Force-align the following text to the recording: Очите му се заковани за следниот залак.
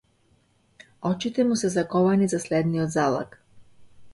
Очите 1.09 1.43
му 1.49 1.57
се 1.63 1.71
заковани 1.75 2.31
за 2.33 2.41
следниот 2.47 2.97
залак. 2.99 3.37